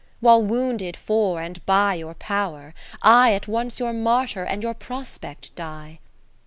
lo 0.19 0.35
While 0.39 0.43
wounded 0.47 0.97
for 0.97 1.39
and 1.41 1.63
by 1.67 1.93
your 1.93 2.15
power, 2.15 2.73
I 3.03 3.35
At 3.35 3.47
once 3.47 3.79
your 3.79 3.93
Martyr 3.93 4.43
and 4.43 4.63
your 4.63 4.73
Prospect 4.73 5.53
die. 5.55 5.99